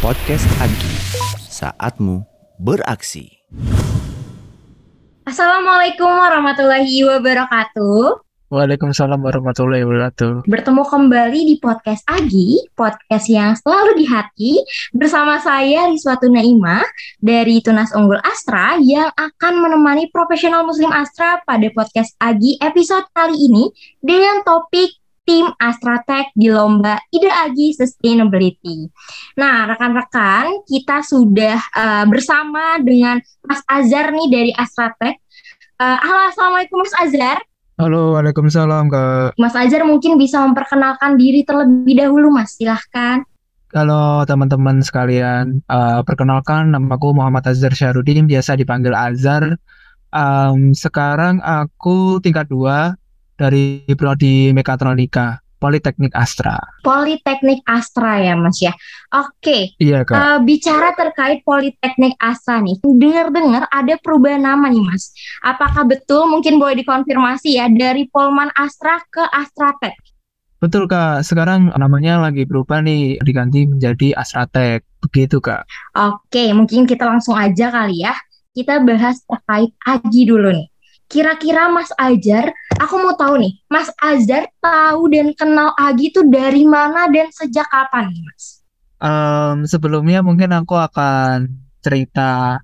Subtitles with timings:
[0.00, 0.94] Podcast Agi,
[1.52, 2.24] saatmu
[2.56, 3.44] beraksi.
[5.28, 8.24] Assalamualaikum warahmatullahi wabarakatuh.
[8.48, 10.48] Waalaikumsalam warahmatullahi wabarakatuh.
[10.48, 14.52] Bertemu kembali di podcast Agi, podcast yang selalu di hati
[14.96, 16.86] bersama saya Riswatu Naimah
[17.20, 23.36] dari Tunas Unggul Astra yang akan menemani profesional muslim Astra pada podcast Agi episode kali
[23.36, 23.68] ini
[24.00, 24.96] dengan topik
[25.26, 28.86] tim Astra Tech di lomba Ide Agi Sustainability.
[29.34, 35.18] Nah, rekan-rekan, kita sudah uh, bersama dengan Mas Azhar nih dari Astra Tech.
[35.76, 37.42] Uh, halo, Assalamualaikum Mas Azhar.
[37.76, 39.36] Halo, Waalaikumsalam Kak.
[39.36, 43.20] Mas Ajar mungkin bisa memperkenalkan diri terlebih dahulu Mas, silahkan.
[43.76, 49.60] Halo teman-teman sekalian, uh, perkenalkan namaku Muhammad Azhar Syarudin, biasa dipanggil Azhar.
[50.08, 52.96] Um, sekarang aku tingkat 2
[53.36, 55.40] dari Prodi Mekatronika.
[55.56, 56.60] Politeknik Astra.
[56.84, 58.76] Politeknik Astra ya Mas ya.
[59.08, 59.72] Oke.
[59.80, 60.12] Iya kak.
[60.12, 65.16] Uh, bicara terkait Politeknik Astra nih, dengar-dengar ada perubahan nama nih Mas.
[65.40, 66.28] Apakah betul?
[66.28, 69.96] Mungkin boleh dikonfirmasi ya dari Polman Astra ke Astratek.
[70.60, 71.24] Betul kak.
[71.24, 74.84] Sekarang namanya lagi berubah nih, diganti menjadi Astratek.
[75.08, 75.64] Begitu kak.
[75.96, 78.12] Oke, mungkin kita langsung aja kali ya.
[78.52, 80.68] Kita bahas terkait Aji dulu nih.
[81.06, 82.50] Kira-kira Mas Ajar,
[82.82, 87.66] aku mau tahu nih, Mas Ajar tahu dan kenal Agi itu dari mana dan sejak
[87.70, 88.44] kapan nih Mas?
[88.98, 91.46] Um, sebelumnya mungkin aku akan
[91.78, 92.58] cerita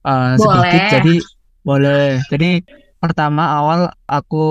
[0.00, 1.14] uh, sedikit, jadi
[1.60, 2.24] boleh.
[2.32, 2.64] Jadi
[2.96, 4.46] pertama awal aku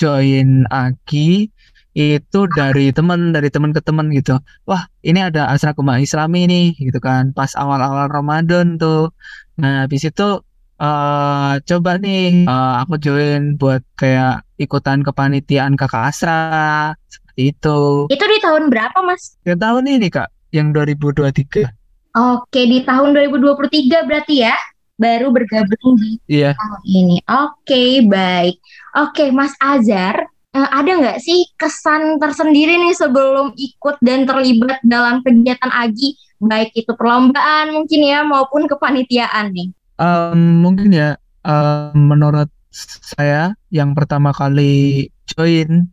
[0.00, 1.52] join Agi
[1.92, 4.40] itu dari teman dari teman ke teman gitu.
[4.64, 7.36] Wah ini ada asrama islami nih gitu kan.
[7.36, 9.12] Pas awal-awal Ramadan tuh.
[9.60, 10.40] Nah habis itu
[10.82, 17.80] uh, coba nih uh, aku join buat kayak ikutan kepanitiaan kakak Asra seperti itu.
[18.10, 19.38] Itu di tahun berapa mas?
[19.46, 21.70] Di tahun ini kak, yang 2023.
[22.12, 24.52] Oke di tahun 2023 berarti ya
[25.00, 26.52] baru bergabung di iya.
[26.52, 27.16] tahun ini.
[27.24, 28.60] Oke baik.
[28.92, 35.24] Oke Mas Azhar uh, ada nggak sih kesan tersendiri nih sebelum ikut dan terlibat dalam
[35.24, 39.72] kegiatan Agi baik itu perlombaan mungkin ya maupun kepanitiaan nih?
[40.00, 45.92] Um, mungkin ya, um, menurut saya yang pertama kali join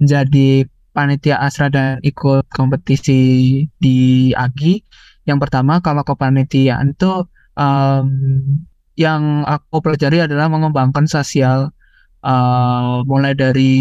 [0.00, 0.64] menjadi
[0.96, 3.20] panitia Asra dan ikut kompetisi
[3.82, 4.80] di AGI,
[5.28, 7.26] yang pertama kalau kepanitiaan itu
[7.58, 8.08] um,
[8.94, 11.74] yang aku pelajari adalah mengembangkan sosial
[12.22, 13.74] uh, mulai dari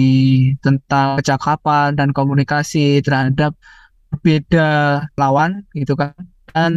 [0.59, 3.53] tentang kecakapan dan komunikasi terhadap
[4.09, 6.13] berbeda lawan gitu kan.
[6.53, 6.73] Dan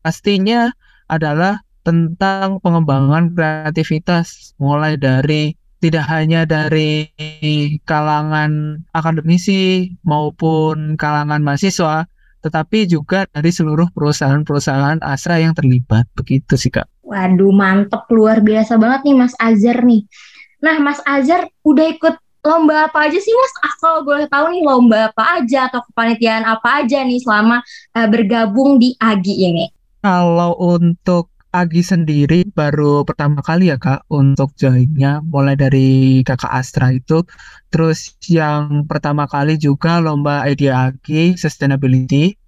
[0.00, 0.72] pastinya
[1.08, 7.08] adalah tentang pengembangan kreativitas mulai dari tidak hanya dari
[7.88, 12.04] kalangan akademisi maupun kalangan mahasiswa
[12.40, 16.88] tetapi juga dari seluruh perusahaan-perusahaan Asra yang terlibat begitu sih kak.
[17.04, 20.08] Waduh mantep luar biasa banget nih Mas Azhar nih.
[20.64, 23.52] Nah Mas Azhar udah ikut lomba apa aja sih Mas?
[23.60, 27.60] Asal boleh tahu nih lomba apa aja atau kepanitiaan apa aja nih selama
[27.96, 29.66] uh, bergabung di AGI ini?
[30.00, 36.94] Kalau untuk Agi sendiri baru pertama kali ya Kak untuk joinnya mulai dari Kakak Astra
[36.94, 37.26] itu
[37.74, 42.38] terus yang pertama kali juga lomba idea Agi sustainability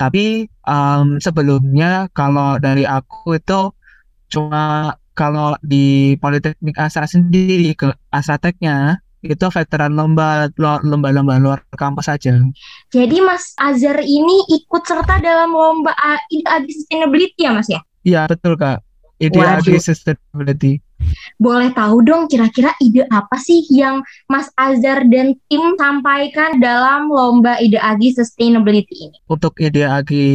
[0.00, 3.76] tapi um, sebelumnya kalau dari aku itu
[4.32, 12.40] cuma kalau di Politeknik Astra sendiri ke Astrateknya itu veteran lomba lomba-lomba luar kampus saja.
[12.88, 17.84] Jadi Mas Azhar ini ikut serta dalam lomba Agi Sustainability ya Mas ya?
[18.04, 18.80] Iya betul kak.
[19.20, 19.76] Ide Waduh.
[19.76, 20.80] sustainability.
[21.36, 27.56] Boleh tahu dong kira-kira ide apa sih yang Mas Azhar dan tim sampaikan dalam lomba
[27.60, 29.16] Ide Agi Sustainability ini?
[29.28, 30.26] Untuk Ide Agi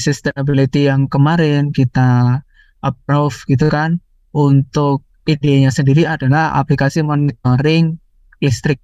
[0.00, 2.40] Sustainability yang kemarin kita
[2.84, 4.00] approve gitu kan,
[4.36, 7.96] untuk idenya sendiri adalah aplikasi monitoring
[8.44, 8.80] listrik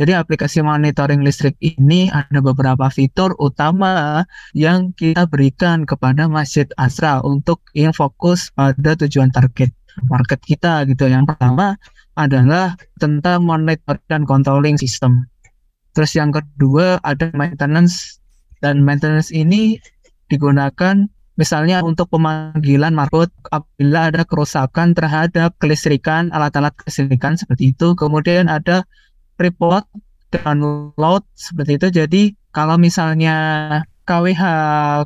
[0.00, 4.24] jadi aplikasi monitoring listrik ini ada beberapa fitur utama
[4.56, 9.68] yang kita berikan kepada Masjid Asra untuk yang fokus pada tujuan target
[10.08, 11.04] market kita gitu.
[11.04, 11.76] Yang pertama
[12.16, 15.28] adalah tentang monitor dan controlling system.
[15.92, 18.16] Terus yang kedua ada maintenance
[18.64, 19.76] dan maintenance ini
[20.32, 21.04] digunakan
[21.36, 27.92] misalnya untuk pemanggilan market apabila ada kerusakan terhadap kelistrikan alat-alat kelistrikan seperti itu.
[27.92, 28.88] Kemudian ada
[29.42, 29.84] report
[30.32, 31.88] download seperti itu.
[31.90, 32.22] Jadi
[32.54, 33.36] kalau misalnya
[34.02, 34.42] KWH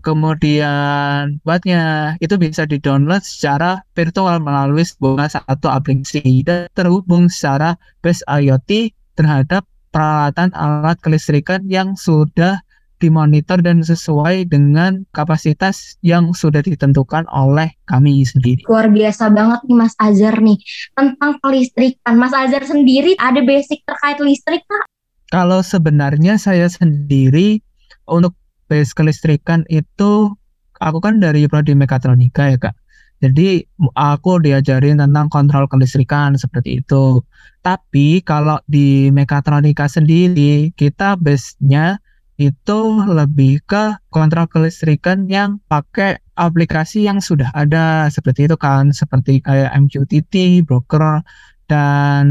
[0.00, 8.24] kemudian buatnya itu bisa di-download secara virtual melalui sebuah satu aplikasi dan terhubung secara base
[8.24, 12.60] IoT terhadap peralatan alat kelistrikan yang sudah
[12.96, 18.64] dimonitor dan sesuai dengan kapasitas yang sudah ditentukan oleh kami sendiri.
[18.66, 20.58] Luar biasa banget nih Mas Azhar nih
[20.96, 22.14] tentang kelistrikan.
[22.16, 24.84] Mas Azhar sendiri ada basic terkait listrik Kak?
[25.28, 27.60] Kalau sebenarnya saya sendiri
[28.06, 28.32] untuk
[28.70, 30.32] basic kelistrikan itu
[30.80, 32.76] aku kan dari prodi mekatronika ya Kak.
[33.16, 33.64] Jadi
[33.96, 37.24] aku diajarin tentang kontrol kelistrikan seperti itu.
[37.64, 41.96] Tapi kalau di mekatronika sendiri kita base-nya
[42.36, 49.40] itu lebih ke kontrol kelistrikan yang pakai aplikasi yang sudah ada seperti itu kan seperti
[49.40, 51.24] kayak MQTT, broker
[51.66, 52.26] dan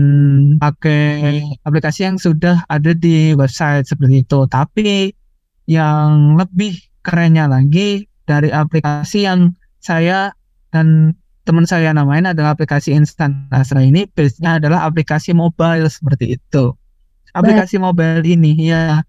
[0.61, 4.39] pakai aplikasi yang sudah ada di website seperti itu.
[4.47, 5.11] Tapi
[5.65, 10.33] yang lebih kerennya lagi dari aplikasi yang saya
[10.69, 16.73] dan teman saya namain adalah aplikasi Instant Astra ini base-nya adalah aplikasi mobile seperti itu.
[17.35, 17.85] Aplikasi Baik.
[17.85, 19.05] mobile ini ya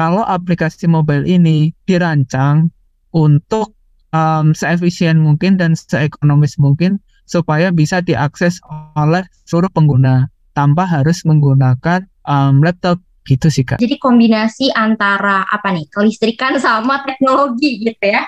[0.00, 2.72] kalau aplikasi mobile ini dirancang
[3.12, 3.76] untuk
[4.16, 6.96] um, seefisien mungkin dan seekonomis mungkin
[7.28, 8.64] supaya bisa diakses
[8.96, 12.96] oleh seluruh pengguna tanpa harus menggunakan um, laptop
[13.28, 13.76] gitu sih kak.
[13.76, 18.24] Jadi kombinasi antara apa nih kelistrikan sama teknologi gitu ya.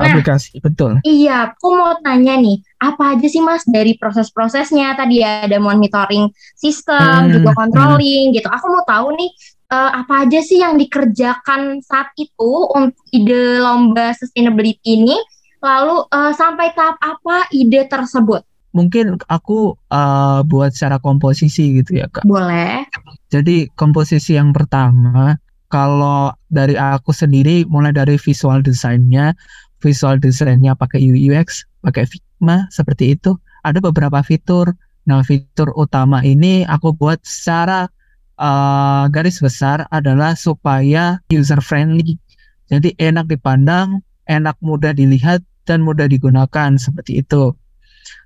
[0.00, 0.96] Nah, aplikasi betul.
[1.04, 4.98] Iya, aku mau tanya nih, apa aja sih mas dari proses-prosesnya?
[4.98, 6.26] Tadi ada monitoring
[6.58, 8.34] sistem, hmm, juga controlling hmm.
[8.34, 8.48] gitu.
[8.50, 9.30] Aku mau tahu nih
[9.70, 15.14] uh, apa aja sih yang dikerjakan saat itu untuk ide lomba sustainability ini?
[15.62, 18.42] Lalu uh, sampai tahap apa ide tersebut?
[18.74, 22.26] Mungkin aku uh, buat secara komposisi gitu ya kak.
[22.26, 22.82] Boleh.
[23.30, 25.36] Jadi komposisi yang pertama,
[25.70, 29.36] kalau dari aku sendiri mulai dari visual desainnya,
[29.78, 32.08] visual desainnya pakai UX, pakai
[32.42, 33.38] Figma seperti itu.
[33.62, 34.74] Ada beberapa fitur.
[35.06, 37.86] Nah fitur utama ini aku buat secara
[38.34, 42.18] uh, garis besar adalah supaya user friendly.
[42.66, 47.54] Jadi enak dipandang, enak mudah dilihat dan mudah digunakan seperti itu.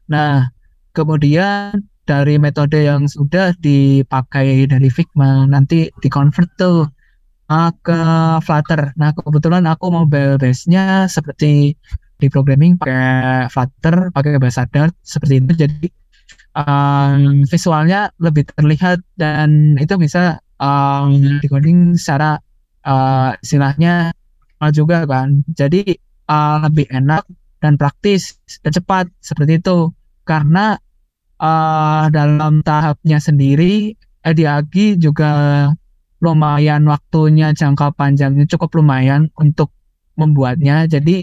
[0.08, 0.48] Nah,
[0.96, 6.88] kemudian dari metode yang sudah dipakai dari Figma nanti dikonvert tuh
[7.50, 7.98] uh, ke
[8.40, 8.94] Flutter.
[8.96, 11.74] Nah, kebetulan aku mobile base-nya seperti
[12.16, 15.52] di programming pakai Flutter, pakai bahasa Dart seperti itu.
[15.66, 15.86] Jadi
[16.56, 22.40] um, visualnya lebih terlihat dan itu bisa um, decoding secara
[22.88, 24.16] uh, istilahnya
[24.72, 25.44] juga kan.
[25.52, 25.96] Jadi
[26.32, 27.28] uh, lebih enak
[27.60, 29.92] dan praktis dan cepat seperti itu.
[30.26, 30.74] Karena
[31.38, 33.94] uh, dalam tahapnya sendiri
[34.26, 35.70] Ediagi juga
[36.18, 39.70] lumayan waktunya jangka panjangnya cukup lumayan untuk
[40.18, 40.90] membuatnya.
[40.90, 41.22] Jadi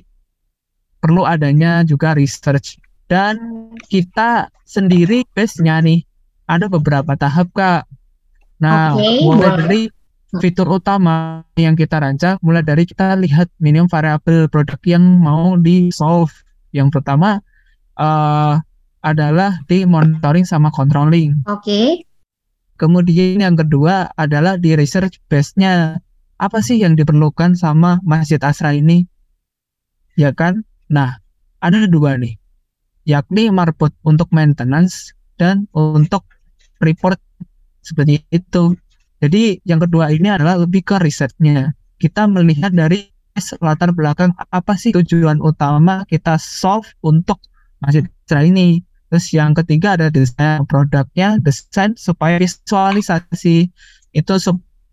[1.04, 2.80] perlu adanya juga research
[3.12, 3.36] dan
[3.92, 6.08] kita sendiri base-nya nih
[6.48, 7.84] ada beberapa tahap kak.
[8.64, 9.20] Nah, okay.
[9.20, 9.82] mulai dari
[10.40, 15.92] fitur utama yang kita rancang, mulai dari kita lihat minimum variabel produk yang mau di
[15.92, 16.32] solve.
[16.72, 17.44] Yang pertama
[18.00, 18.58] uh,
[19.04, 21.44] adalah di monitoring sama controlling.
[21.52, 21.68] Oke.
[21.68, 21.88] Okay.
[22.80, 26.00] Kemudian yang kedua adalah di research base-nya.
[26.42, 29.06] Apa sih yang diperlukan sama Masjid Asra ini?
[30.18, 30.66] Ya kan?
[30.92, 31.16] Nah,
[31.64, 32.36] ada dua nih
[33.04, 36.24] yakni marbot untuk maintenance dan untuk
[36.80, 37.20] report
[37.84, 38.76] seperti itu.
[39.24, 41.72] Jadi yang kedua ini adalah lebih ke risetnya.
[42.00, 43.08] Kita melihat dari
[43.64, 47.40] latar belakang apa sih tujuan utama kita solve untuk
[47.80, 48.04] masjid
[48.44, 48.84] ini.
[49.08, 53.70] Terus yang ketiga ada desain produknya, desain supaya visualisasi
[54.14, 54.34] itu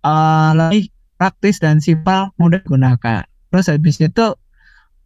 [0.04, 3.24] uh, lebih praktis dan simpel mudah digunakan.
[3.50, 4.26] Terus habis itu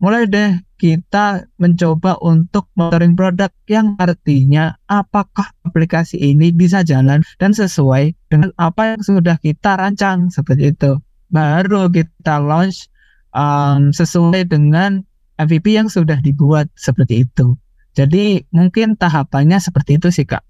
[0.02, 7.56] mulai deh kita mencoba untuk monitoring produk yang artinya apakah aplikasi ini bisa jalan dan
[7.56, 11.00] sesuai dengan apa yang sudah kita rancang seperti itu.
[11.32, 12.90] Baru kita launch
[13.32, 15.02] um, sesuai dengan
[15.40, 17.58] MVP yang sudah dibuat seperti itu.
[17.94, 20.42] Jadi mungkin tahapannya seperti itu sih kak.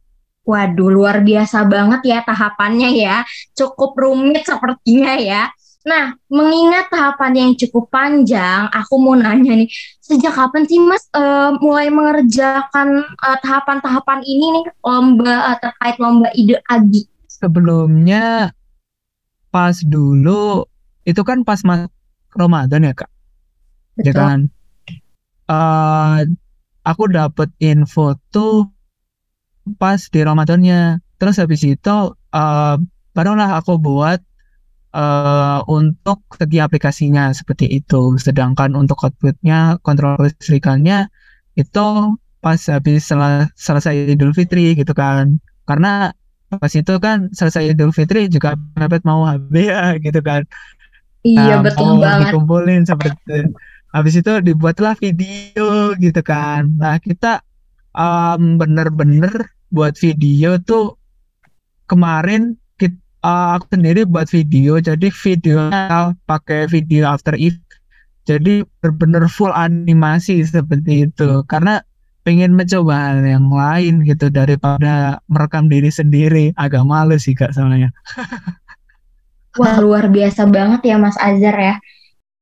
[0.44, 3.16] Waduh luar biasa banget ya tahapannya ya.
[3.56, 5.42] Cukup rumit sepertinya ya.
[5.84, 9.68] Nah, mengingat tahapan yang cukup panjang, aku mau nanya nih,
[10.00, 16.32] sejak kapan sih Mas uh, mulai mengerjakan tahapan tahapan-tahapan ini nih lomba uh, terkait lomba
[16.32, 17.04] ide Agi?
[17.28, 18.56] Sebelumnya
[19.52, 20.64] pas dulu
[21.04, 21.92] itu kan pas mas
[22.32, 23.12] Ramadan ya kak,
[24.00, 24.08] ya Betul.
[24.08, 24.38] ya kan?
[25.44, 26.18] Uh,
[26.80, 28.72] aku dapet info tuh
[29.76, 32.76] pas di Ramadannya, terus habis itu uh,
[33.12, 34.24] barulah aku buat
[34.94, 38.16] uh, untuk segi aplikasinya seperti itu.
[38.20, 41.08] Sedangkan untuk outputnya, kontrol listrikannya
[41.60, 41.86] itu
[42.44, 43.22] pas habis sel
[43.56, 45.38] selesai Idul Fitri gitu kan.
[45.68, 46.12] Karena
[46.62, 50.42] pas itu kan selesai Idul Fitri juga mepet mau HB ya gitu kan.
[51.24, 52.28] Iya, Nah, betul mau banget.
[52.28, 53.36] dikumpulin seperti itu.
[53.94, 56.62] Habis itu dibuatlah video gitu kan.
[56.80, 57.40] Nah, kita
[57.96, 59.34] em, bener-bener
[59.72, 60.98] buat video tuh
[61.90, 62.56] kemarin
[63.24, 64.76] kita, aku sendiri buat video.
[64.76, 67.80] Jadi videonya pakai video After Effects.
[68.28, 71.44] Jadi bener-bener full animasi seperti itu.
[71.48, 71.80] Karena
[72.24, 76.52] pengen mencoba hal yang lain gitu daripada merekam diri sendiri.
[76.60, 77.88] Agak malu sih Kak soalnya.
[79.60, 81.74] Wah, luar biasa banget ya Mas Azhar ya.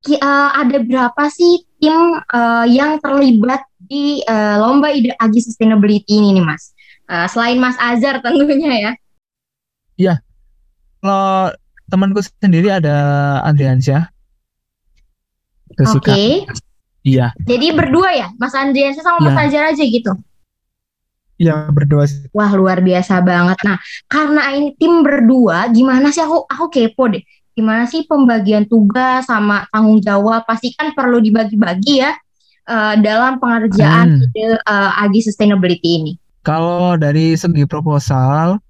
[0.02, 6.18] Ki- eh, ada berapa sih tim eh, yang terlibat di eh, lomba ide Agi Sustainability
[6.18, 6.74] ini nih Mas?
[7.06, 8.92] Eh, selain Mas Azhar tentunya ya.
[11.02, 11.50] Kalau
[11.90, 12.94] temanku sendiri ada
[13.42, 14.06] Andriansyah.
[15.82, 16.46] Oke.
[16.46, 16.62] Kak.
[17.02, 19.42] Iya, Jadi berdua ya, Mas Andriansyah sama Mas Iya.
[19.50, 20.12] Azhar aja gitu.
[21.34, 22.30] iya berdua sih.
[22.30, 23.58] Wah, luar biasa banget.
[23.66, 23.74] Nah,
[24.06, 27.18] karena ini tim berdua, gimana sih aku aku kepo deh.
[27.58, 30.46] Gimana sih pembagian tugas sama tanggung jawab?
[30.46, 32.14] Pasti kan perlu dibagi-bagi ya
[32.70, 34.30] eh, dalam pengerjaan Hmm.
[34.30, 36.12] ide eh, Agi Sustainability ini.
[36.46, 38.62] Kalau dari segi proposal,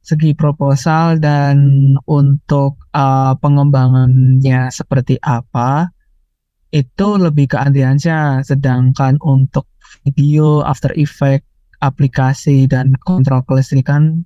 [0.00, 1.56] segi proposal dan
[2.08, 5.92] untuk uh, pengembangannya seperti apa,
[6.72, 8.42] itu lebih ke Andriansyah.
[8.42, 9.68] Sedangkan untuk
[10.02, 11.44] video, After Effect,
[11.80, 14.24] aplikasi dan kontrol kelistrikan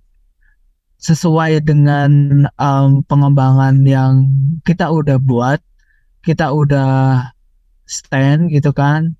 [0.98, 4.30] sesuai dengan um, pengembangan yang
[4.64, 5.60] kita udah buat,
[6.24, 7.20] kita udah
[7.84, 9.12] stand gitu kan.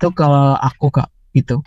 [0.00, 1.60] Itu kalau aku kak gitu.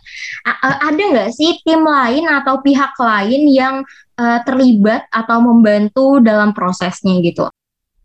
[0.47, 3.75] A- ada nggak sih tim lain atau pihak lain yang
[4.17, 7.51] eh, terlibat atau membantu dalam prosesnya gitu?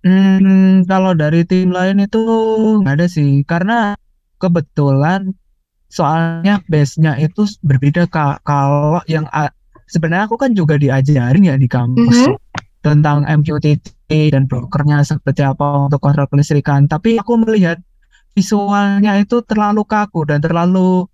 [0.02, 2.18] Hmm, kalau dari tim lain itu
[2.82, 3.94] nggak ada sih, karena
[4.42, 5.30] kebetulan
[5.86, 8.42] soalnya base-nya itu berbeda kak.
[8.42, 9.30] Kalau yang
[9.86, 12.34] sebenarnya aku kan juga diajarin ya di kampus Mhm.
[12.82, 16.90] tentang MQTT dan brokernya seperti apa untuk kontrol kelistrikan.
[16.90, 17.78] Tapi aku melihat
[18.34, 21.06] visualnya itu terlalu kaku dan terlalu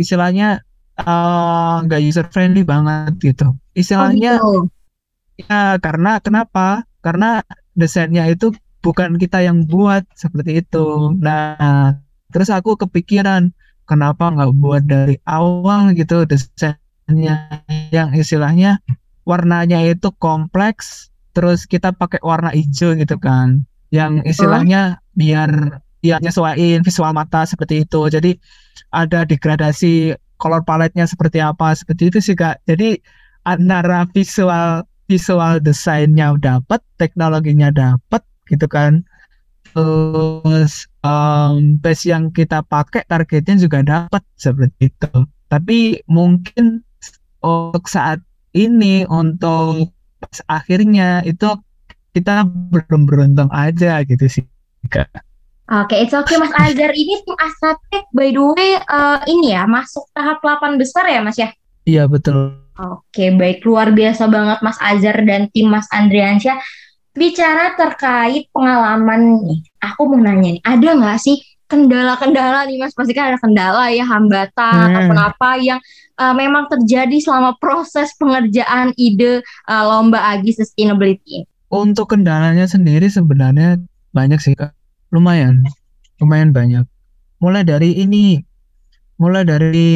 [0.00, 0.64] istilahnya
[0.96, 3.52] eh, nggak user friendly banget gitu.
[3.52, 4.72] Oh Istilahnya gitu.
[5.44, 6.84] Ya, karena kenapa?
[7.00, 7.40] Karena
[7.76, 11.16] desainnya itu bukan kita yang buat seperti itu.
[11.20, 12.00] Nah,
[12.32, 13.52] terus aku kepikiran
[13.88, 18.78] kenapa nggak buat dari awal gitu desainnya yang istilahnya
[19.24, 23.64] warnanya itu kompleks, terus kita pakai warna hijau gitu kan,
[23.94, 28.00] yang istilahnya biar ya nyesuaiin visual mata seperti itu.
[28.08, 28.36] Jadi
[28.92, 32.64] ada degradasi color palette-nya seperti apa, seperti itu sih Kak.
[32.64, 32.96] Jadi
[33.44, 39.04] antara visual visual desainnya dapat, teknologinya dapat gitu kan.
[39.70, 45.12] Terus em, base yang kita pakai targetnya juga dapat seperti itu.
[45.50, 46.82] Tapi mungkin
[47.42, 48.22] untuk saat
[48.54, 49.94] ini untuk
[50.50, 51.48] akhirnya itu
[52.10, 54.44] kita belum beruntung aja gitu sih.
[54.90, 55.29] Kak.
[55.70, 56.90] Oke, it's okay Mas Azhar.
[56.90, 61.38] Ini tim Astratek by the way eh, ini ya masuk tahap 8 besar ya Mas
[61.38, 61.54] ya?
[61.86, 62.58] Iya betul.
[62.74, 66.58] Oke, baik luar biasa banget Mas Azhar dan tim Mas Andriansyah.
[67.10, 72.94] Bicara terkait pengalaman nih, aku mau nanya nih, ada nggak sih kendala-kendala nih Mas?
[72.94, 74.86] Pasti kan ada kendala ya, hambatan Hmm.
[74.90, 75.78] ataupun apa yang
[76.16, 81.46] eh, memang terjadi selama proses pengerjaan ide eh, lomba Agi Sustainability ini.
[81.70, 83.78] Untuk kendalanya sendiri sebenarnya
[84.10, 84.74] banyak sih Kak.
[85.10, 85.66] Lumayan,
[86.22, 86.86] lumayan banyak.
[87.42, 88.38] Mulai dari ini,
[89.18, 89.90] mulai dari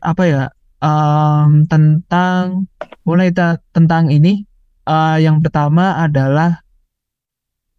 [0.00, 0.44] apa ya?
[0.80, 2.64] em, tentang
[3.04, 4.48] mulai ta- tentang ini
[4.88, 6.64] eh, yang pertama adalah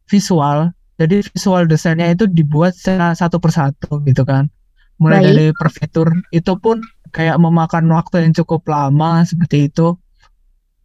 [0.06, 0.70] visual.
[1.02, 4.46] Jadi visual desainnya itu dibuat secara satu persatu gitu kan.
[5.02, 5.26] Mulai Baik.
[5.34, 6.78] dari per fitur itu pun
[7.10, 9.98] kayak memakan waktu yang cukup lama seperti itu.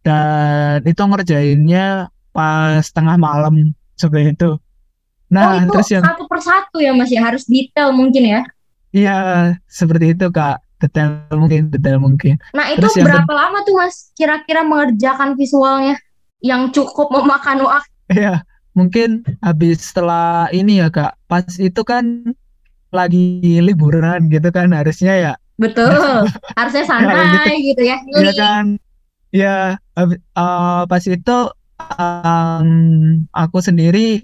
[0.01, 4.57] Dan itu ngerjainnya pas tengah malam seperti itu.
[5.27, 8.41] Oh, Nah, itu terus yang satu persatu ya Mas ya, harus detail mungkin ya.
[8.95, 9.17] iya
[9.67, 10.63] seperti itu Kak.
[10.77, 12.37] Detail mungkin, detail mungkin.
[12.53, 15.97] Nah, itu Terus yang berapa lama tuh Mas kira-kira mengerjakan visualnya
[16.39, 17.89] yang cukup memakan waktu?
[18.13, 18.45] Iya,
[18.77, 21.17] mungkin habis setelah ini ya Kak.
[21.25, 22.29] Pas itu kan
[22.93, 25.33] lagi liburan gitu kan harusnya ya.
[25.57, 25.91] Betul,
[26.57, 27.97] harusnya santai gitu ya.
[28.05, 28.65] Iya kan?
[29.33, 31.37] Ya, habi- eh, pas itu
[31.99, 32.69] em,
[33.33, 34.23] aku sendiri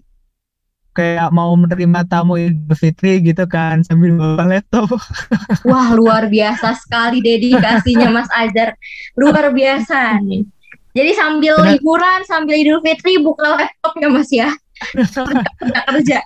[0.93, 4.93] kayak mau menerima tamu Idul Fitri gitu kan sambil bawa laptop.
[5.69, 8.77] Wah, luar biasa sekali dedikasinya Mas Azhar.
[9.17, 10.45] Luar biasa nih.
[10.93, 11.69] Jadi sambil Benar.
[11.73, 14.50] liburan, sambil Idul Fitri buka laptop ya Mas ya.
[14.93, 16.21] Udah kerja.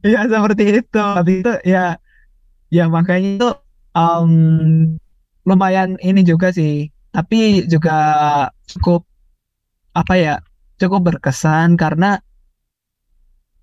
[0.00, 0.96] Ya seperti itu.
[0.96, 2.00] Tapi itu ya
[2.72, 3.50] ya makanya itu
[3.92, 4.32] em,
[5.44, 6.88] lumayan ini juga sih.
[7.12, 7.96] Tapi juga
[8.72, 9.04] cukup
[9.92, 10.34] apa ya?
[10.76, 12.20] Cukup berkesan karena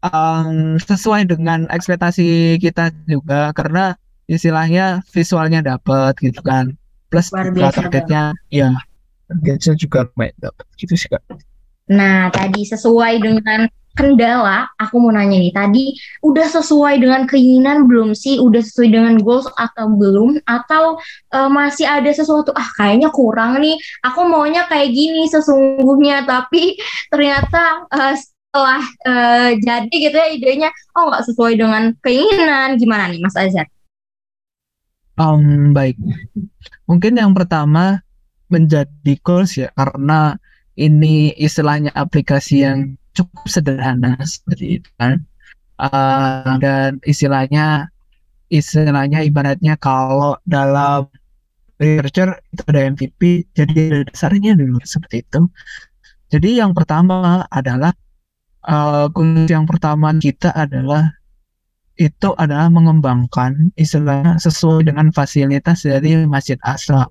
[0.03, 3.95] um, sesuai dengan ekspektasi kita juga karena
[4.27, 6.75] istilahnya visualnya dapat gitu kan
[7.07, 8.69] plus Luar juga biasa targetnya ya
[9.31, 11.23] targetnya juga lumayan dapat gitu sih kak
[11.91, 15.83] Nah, tadi sesuai dengan kendala, aku mau nanya nih, tadi
[16.25, 18.41] udah sesuai dengan keinginan belum sih?
[18.41, 20.41] Udah sesuai dengan goals atau belum?
[20.47, 20.97] Atau
[21.35, 26.79] eh, masih ada sesuatu, ah kayaknya kurang nih, aku maunya kayak gini sesungguhnya, tapi
[27.11, 28.15] ternyata eh,
[28.53, 33.65] setelah eh, jadi gitu ya idenya, oh nggak sesuai dengan keinginan, gimana nih Mas Azhar?
[35.17, 35.97] Um, baik.
[36.85, 38.05] Mungkin yang pertama
[38.53, 40.37] menjadi goals ya karena
[40.77, 45.25] ini istilahnya aplikasi yang cukup sederhana seperti itu kan.
[45.81, 47.89] Uh, dan istilahnya
[48.53, 51.09] istilahnya ibaratnya kalau dalam
[51.81, 55.41] researcher itu ada MVP jadi dasarnya dulu seperti itu.
[56.29, 57.97] Jadi yang pertama adalah
[58.67, 61.13] uh, kunci yang pertama kita adalah
[61.93, 67.05] itu adalah mengembangkan istilahnya sesuai dengan fasilitas dari Masjid Asra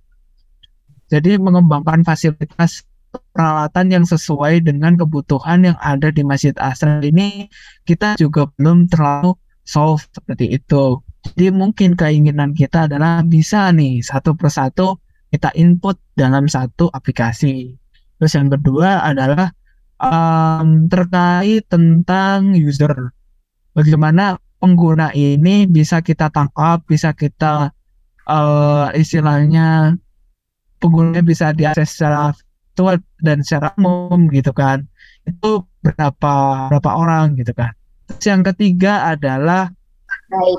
[1.13, 2.89] jadi mengembangkan fasilitas
[3.37, 7.53] peralatan yang sesuai dengan kebutuhan yang ada di Masjid Asra ini
[7.85, 9.37] kita juga belum terlalu
[9.69, 11.05] solve seperti itu.
[11.23, 17.77] Jadi mungkin keinginan kita adalah bisa nih satu persatu kita input dalam satu aplikasi.
[18.19, 19.55] Terus yang kedua adalah
[20.03, 23.15] um, terkait tentang user.
[23.73, 27.71] Bagaimana pengguna ini bisa kita tangkap, bisa kita
[28.27, 29.97] uh, istilahnya
[30.83, 34.85] pengguna bisa diakses secara virtual dan secara umum gitu kan.
[35.25, 37.73] Itu berapa berapa orang gitu kan.
[38.11, 39.71] Terus yang ketiga adalah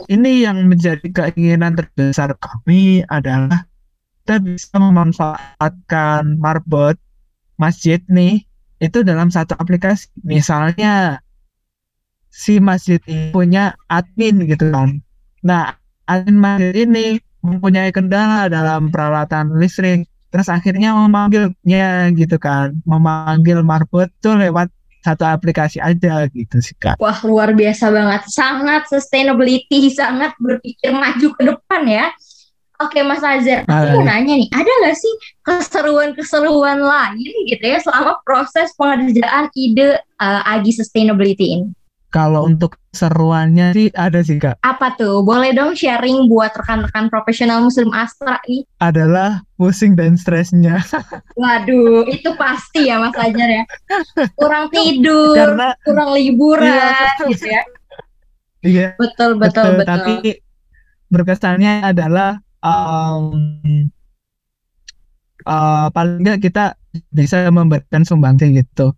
[0.09, 3.65] ini yang menjadi keinginan terbesar kami adalah
[4.23, 6.95] kita bisa memanfaatkan marbot
[7.57, 8.45] masjid nih
[8.83, 10.11] itu dalam satu aplikasi.
[10.27, 11.23] Misalnya
[12.27, 14.99] si masjid ini punya admin gitu kan.
[15.39, 15.79] Nah
[16.11, 20.03] admin masjid ini mempunyai kendala dalam peralatan listrik.
[20.33, 22.75] Terus akhirnya memanggilnya gitu kan.
[22.83, 24.67] Memanggil marbot tuh lewat
[25.03, 26.95] satu aplikasi aja gitu sih kak.
[26.97, 28.23] Wah, luar biasa banget.
[28.31, 32.07] Sangat sustainability, sangat berpikir maju ke depan ya.
[32.79, 38.17] Oke, Mas Azhar, aku mau nanya nih, ada nggak sih keseruan-keseruan lain gitu ya selama
[38.21, 41.67] proses pengerjaan ide uh, Agi Sustainability ini?
[42.09, 45.25] kalau untuk seruannya sih ada sih kak Apa tuh?
[45.25, 48.61] Boleh dong sharing buat rekan-rekan profesional Muslim Astra nih.
[48.77, 50.77] adalah pusing dan stresnya
[51.41, 53.65] Waduh, itu pasti ya Mas Azhar ya.
[54.39, 57.25] Kurang tidur, karena kurang liburan Iya.
[57.33, 57.61] gitu ya.
[58.61, 59.85] iya Betul, betul, betul.
[59.89, 60.13] tapi
[61.09, 63.91] berkesannya adalah um,
[65.45, 66.73] uh, paling nggak kita
[67.11, 68.95] bisa memberikan sumbangsi gitu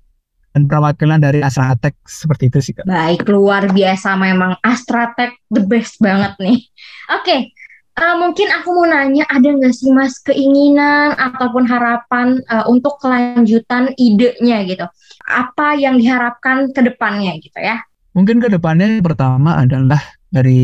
[0.55, 5.99] dan perwakilan dari Asratek seperti itu sih kak Baik, luar biasa memang Astratek the best
[5.99, 6.63] banget nih.
[7.11, 7.51] Oke,
[7.91, 13.91] eh, mungkin aku mau nanya ada nggak sih Mas keinginan ataupun harapan eh, untuk kelanjutan
[13.99, 14.87] idenya gitu?
[15.27, 17.83] Apa yang diharapkan ke depannya gitu ya?
[18.15, 19.99] Mungkin ke depannya yang pertama adalah
[20.35, 20.63] dari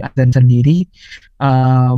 [0.00, 0.88] Aden sendiri
[1.44, 1.92] uh,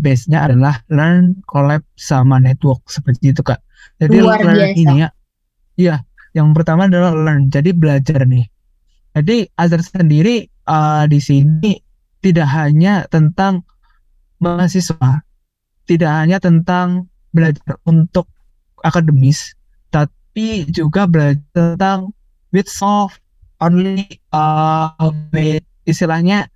[0.00, 3.60] base-nya adalah learn, collab, sama network seperti itu kak.
[4.00, 4.80] Jadi Luar learn biasa.
[4.80, 5.08] ini ya,
[5.76, 5.96] iya.
[6.32, 8.44] Yang pertama adalah learn, jadi belajar nih.
[9.16, 11.80] Jadi Azhar sendiri uh, di sini
[12.20, 13.64] tidak hanya tentang
[14.40, 15.24] mahasiswa,
[15.88, 18.28] tidak hanya tentang belajar untuk
[18.84, 19.56] akademis,
[19.88, 22.12] tapi juga belajar tentang
[22.52, 23.24] with soft
[23.64, 24.92] only uh,
[25.32, 26.50] with istilahnya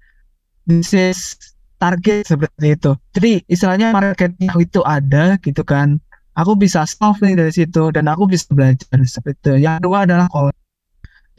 [0.68, 1.38] bisnis
[1.80, 2.92] target seperti itu.
[3.16, 5.96] Jadi istilahnya marketnya itu ada gitu kan.
[6.36, 9.52] Aku bisa solve nih dari situ dan aku bisa belajar seperti itu.
[9.66, 10.56] Yang kedua adalah collab.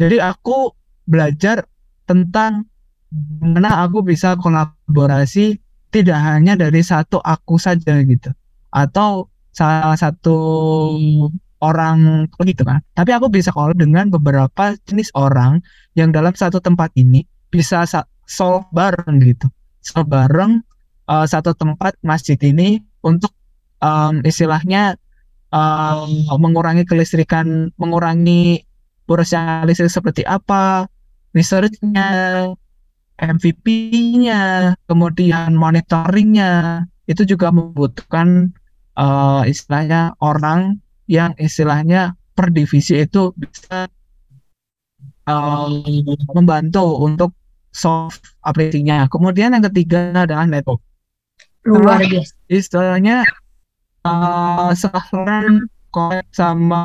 [0.01, 0.73] Jadi aku
[1.05, 1.63] belajar
[2.09, 2.65] tentang
[3.11, 5.59] gimana aku bisa kolaborasi
[5.91, 8.31] tidak hanya dari satu aku saja gitu
[8.71, 10.37] atau salah satu
[11.59, 15.59] orang gitu kan tapi aku bisa collab dengan beberapa jenis orang
[15.99, 19.51] yang dalam satu tempat ini bisa sa- solve bareng gitu.
[19.83, 20.63] Solve bareng
[21.11, 23.35] uh, satu tempat masjid ini untuk
[23.83, 24.95] um, istilahnya
[25.51, 26.07] um,
[26.39, 28.63] mengurangi kelistrikan mengurangi
[29.05, 30.87] borosnya listrik seperti apa
[31.35, 32.07] researchnya
[33.21, 38.55] MVP-nya kemudian monitoringnya itu juga membutuhkan
[38.95, 40.79] uh, istilahnya orang
[41.11, 43.91] yang istilahnya per divisi itu bisa
[45.27, 45.83] um,
[46.31, 47.35] membantu untuk
[47.71, 49.07] solve aplikasinya.
[49.07, 50.83] Kemudian yang ketiga adalah network.
[51.65, 52.33] Luar biasa.
[52.51, 53.23] Istilahnya
[54.05, 55.55] uh, setelah learn,
[55.91, 56.83] collab sama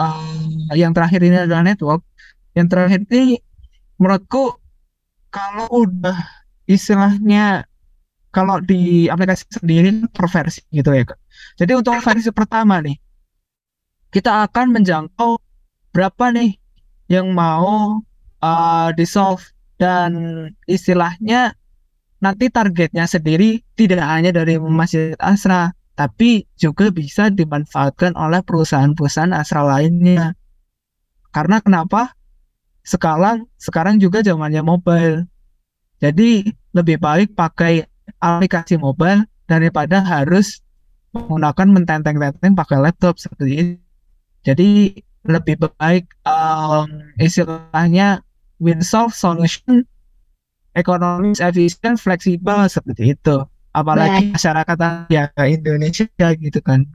[0.00, 2.02] uh, yang terakhir ini adalah network.
[2.56, 3.38] yang terakhir ini
[4.02, 4.58] menurutku
[5.30, 6.18] kalau udah
[6.66, 7.62] istilahnya
[8.34, 11.06] kalau di aplikasi sendiri per versi gitu ya.
[11.54, 12.98] Jadi untuk versi pertama nih
[14.10, 15.38] kita akan menjangkau
[15.92, 16.56] berapa nih
[17.08, 18.00] yang mau
[18.42, 19.06] uh, di
[19.78, 20.10] dan
[20.66, 21.54] istilahnya
[22.18, 29.66] nanti targetnya sendiri tidak hanya dari Masjid Asra tapi juga bisa dimanfaatkan oleh perusahaan-perusahaan Asra
[29.66, 30.38] lainnya.
[31.34, 32.14] Karena kenapa?
[32.86, 35.26] Sekarang sekarang juga zamannya mobile.
[35.98, 37.82] Jadi lebih baik pakai
[38.22, 40.62] aplikasi mobile daripada harus
[41.10, 43.74] menggunakan mententeng-tenteng pakai laptop seperti ini.
[44.46, 44.94] Jadi
[45.26, 46.86] lebih baik um,
[47.18, 48.22] istilahnya
[48.58, 49.86] win-solve solution
[50.78, 53.42] ekonomis, efisien, fleksibel seperti itu.
[53.74, 54.34] Apalagi Baik.
[54.38, 54.78] masyarakat
[55.10, 56.86] ya Indonesia gitu kan.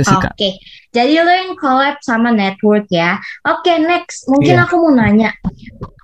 [0.00, 0.52] Oke, okay.
[0.96, 3.20] jadi lo yang collab sama network ya.
[3.44, 4.24] Oke, okay, next.
[4.32, 4.64] Mungkin yeah.
[4.64, 5.36] aku mau nanya,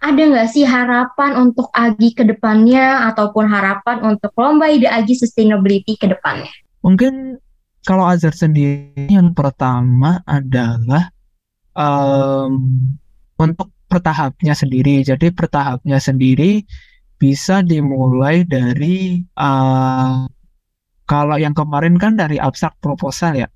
[0.04, 5.96] ada nggak sih harapan untuk Agi ke depannya ataupun harapan untuk lomba ide Agi sustainability
[5.96, 6.52] ke depannya?
[6.84, 7.40] Mungkin
[7.88, 11.08] kalau Azhar sendiri yang pertama adalah
[11.72, 12.68] um,
[13.40, 15.02] untuk pertahapnya sendiri.
[15.02, 16.62] Jadi pertahapnya sendiri
[17.16, 20.28] bisa dimulai dari uh,
[21.06, 23.48] kalau yang kemarin kan dari abstrak proposal ya.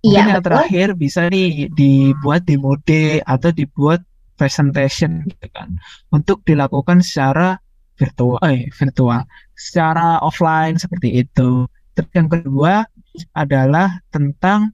[0.00, 4.00] Mungkin iya, yang terakhir bisa nih dibuat di mode atau dibuat
[4.40, 5.76] presentation gitu kan
[6.08, 7.60] untuk dilakukan secara
[8.00, 9.20] virtual eh virtual
[9.52, 11.68] secara offline seperti itu.
[11.92, 12.88] Terus yang kedua
[13.36, 14.72] adalah tentang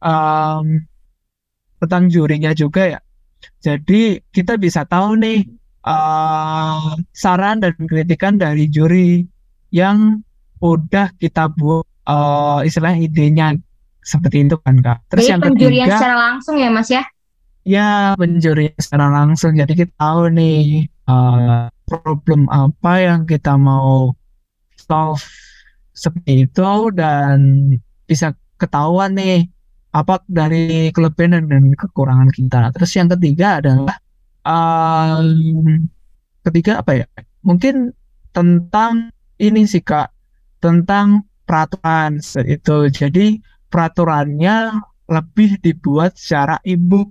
[0.00, 0.80] um,
[1.84, 3.00] tentang jurinya juga ya.
[3.62, 5.46] Jadi kita bisa tahu nih
[5.86, 9.26] uh, saran dan kritikan dari juri
[9.72, 10.22] yang
[10.62, 13.46] udah kita buat uh, istilahnya idenya
[14.02, 14.98] seperti itu kan kak.
[15.10, 17.02] Terus Jadi yang penjurian ketiga, secara langsung ya mas ya?
[17.62, 19.54] Ya penjurian secara langsung.
[19.54, 24.14] Jadi kita tahu nih uh, problem apa yang kita mau
[24.74, 25.22] solve
[25.94, 27.38] seperti itu dan
[28.06, 29.46] bisa ketahuan nih
[29.92, 32.72] apa dari kelebihan dan kekurangan kita.
[32.72, 33.96] Terus yang ketiga adalah
[34.48, 35.86] um,
[36.48, 37.06] ketiga apa ya?
[37.44, 37.92] Mungkin
[38.32, 40.08] tentang ini sih kak,
[40.64, 42.76] tentang peraturan itu.
[42.88, 43.36] Jadi
[43.68, 44.72] peraturannya
[45.12, 47.04] lebih dibuat secara ibu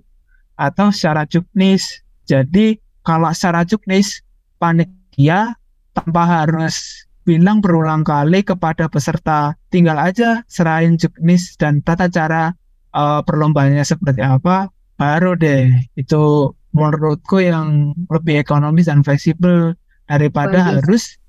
[0.58, 2.02] atau secara juknis.
[2.26, 2.74] Jadi
[3.06, 4.22] kalau secara juknis
[4.58, 5.54] panitia
[5.94, 12.50] tanpa harus bilang berulang kali kepada peserta tinggal aja serahin juknis dan tata cara
[12.94, 15.72] uh, perlombanya seperti apa baru deh.
[15.98, 19.76] Itu menurutku yang lebih ekonomis dan fleksibel
[20.08, 21.20] daripada oh, harus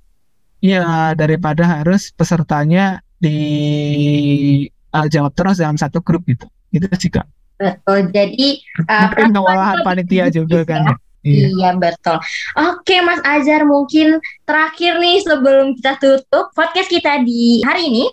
[0.63, 3.37] ya daripada harus pesertanya di
[4.95, 6.47] uh, jawab terus dalam satu grup gitu.
[6.71, 7.27] Gitu sih kak.
[7.59, 8.11] Betul.
[8.11, 10.95] Jadi uh, mungkin panitia juga kan ya.
[11.23, 11.47] Iya.
[11.55, 12.19] iya betul.
[12.59, 18.03] Oke Mas Azhar mungkin terakhir nih sebelum kita tutup podcast kita di hari ini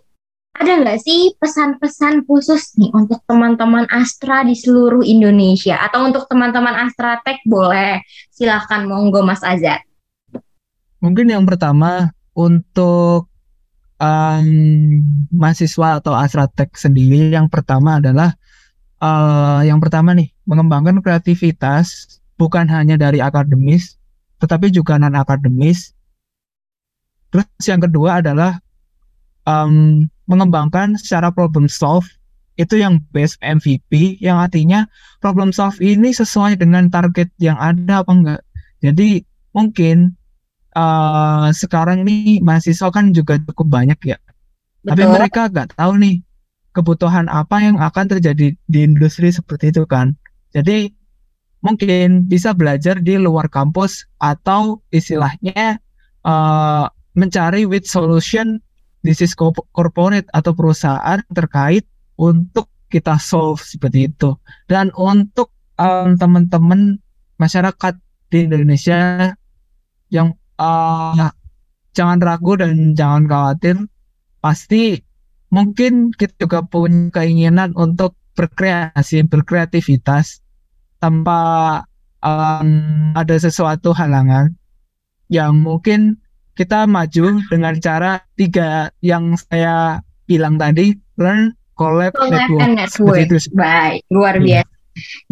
[0.56, 6.74] ada nggak sih pesan-pesan khusus nih untuk teman-teman Astra di seluruh Indonesia atau untuk teman-teman
[6.74, 8.02] Astra Tech boleh
[8.34, 9.80] silahkan monggo Mas Azhar.
[11.00, 13.30] Mungkin yang pertama untuk
[13.96, 14.48] um,
[15.32, 18.34] mahasiswa atau Astra Tech sendiri yang pertama adalah
[18.98, 24.00] uh, yang pertama nih mengembangkan kreativitas bukan hanya dari akademis
[24.40, 25.92] tetapi juga non akademis.
[27.30, 28.58] Terus yang kedua adalah
[29.46, 32.06] um, mengembangkan secara problem solve
[32.54, 34.86] itu yang best MVP yang artinya
[35.18, 38.42] problem solve ini sesuai dengan target yang ada apa enggak.
[38.84, 40.14] Jadi mungkin
[40.78, 44.18] uh, sekarang ini mahasiswa kan juga cukup banyak ya.
[44.80, 44.96] Betul.
[44.96, 46.16] tapi mereka nggak tahu nih
[46.72, 50.16] kebutuhan apa yang akan terjadi di industri seperti itu kan.
[50.56, 50.88] Jadi
[51.60, 55.76] mungkin bisa belajar di luar kampus atau istilahnya
[56.24, 58.64] uh, mencari with solution
[59.00, 59.32] bisnis
[59.72, 61.84] corporate atau perusahaan terkait
[62.20, 64.36] untuk kita solve seperti itu.
[64.68, 67.00] Dan untuk um, teman-teman
[67.40, 67.96] masyarakat
[68.28, 69.32] di Indonesia
[70.12, 71.32] yang uh,
[71.96, 73.76] jangan ragu dan jangan khawatir,
[74.44, 75.00] pasti
[75.50, 80.44] mungkin kita juga punya keinginan untuk berkreasi, berkreativitas
[81.02, 81.40] tanpa
[82.22, 84.54] um, ada sesuatu halangan
[85.30, 86.20] yang mungkin
[86.60, 93.16] kita maju dengan cara tiga yang saya bilang tadi learn collab, collab network, and network.
[93.24, 93.36] Itu.
[93.56, 94.60] baik luar yeah.
[94.60, 94.74] biasa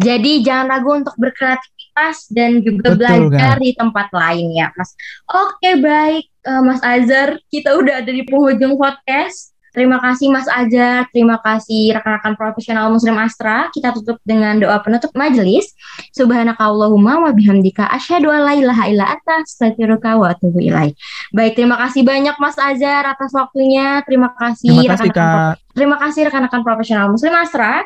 [0.01, 3.61] jadi jangan ragu untuk berkreativitas dan juga Betul, belajar kan?
[3.61, 4.97] di tempat lain ya mas
[5.29, 11.05] oke baik uh, mas Azhar kita udah ada di penghujung podcast Terima kasih Mas Ajar,
[11.13, 13.69] terima kasih rekan-rekan profesional Muslim Astra.
[13.69, 15.77] Kita tutup dengan doa penutup majelis.
[16.17, 20.97] Subhanakallahumma wa bihamdika asyhadu an la ilaha illa anta astaghfiruka wa atubu ilaik.
[21.31, 24.01] Baik, terima kasih banyak Mas Ajar atas waktunya.
[24.09, 25.53] Terima kasih Terima kasih rekan-rekan.
[25.77, 27.85] Terima kasih rekan-rekan profesional Muslim Astra.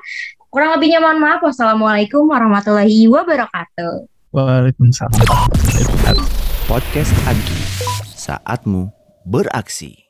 [0.54, 1.42] Kurang lebihnya mohon maaf.
[1.42, 4.06] Wassalamualaikum warahmatullahi wabarakatuh.
[4.34, 5.18] Waalaikumsalam.
[6.70, 7.60] Podcast Agi,
[8.14, 8.90] saatmu
[9.26, 10.10] beraksi.